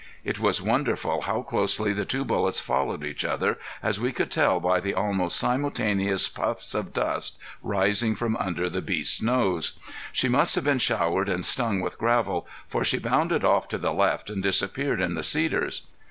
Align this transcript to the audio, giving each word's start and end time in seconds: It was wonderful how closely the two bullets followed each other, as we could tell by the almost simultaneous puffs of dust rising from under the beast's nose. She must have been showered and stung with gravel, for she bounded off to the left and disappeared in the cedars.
It 0.23 0.39
was 0.39 0.63
wonderful 0.63 1.21
how 1.21 1.43
closely 1.43 1.93
the 1.93 2.05
two 2.05 2.25
bullets 2.25 2.59
followed 2.59 3.03
each 3.03 3.23
other, 3.23 3.59
as 3.83 3.99
we 3.99 4.11
could 4.11 4.31
tell 4.31 4.59
by 4.59 4.79
the 4.79 4.95
almost 4.95 5.35
simultaneous 5.35 6.27
puffs 6.27 6.73
of 6.73 6.91
dust 6.91 7.37
rising 7.61 8.15
from 8.15 8.35
under 8.37 8.67
the 8.67 8.81
beast's 8.81 9.21
nose. 9.21 9.77
She 10.11 10.27
must 10.27 10.55
have 10.55 10.63
been 10.63 10.79
showered 10.79 11.29
and 11.29 11.45
stung 11.45 11.81
with 11.81 11.99
gravel, 11.99 12.47
for 12.67 12.83
she 12.83 12.97
bounded 12.97 13.45
off 13.45 13.67
to 13.67 13.77
the 13.77 13.93
left 13.93 14.31
and 14.31 14.41
disappeared 14.41 14.99
in 15.01 15.13
the 15.13 15.21
cedars. 15.21 15.83